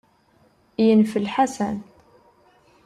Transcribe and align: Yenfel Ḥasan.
Yenfel 0.85 1.27
Ḥasan. 1.33 1.77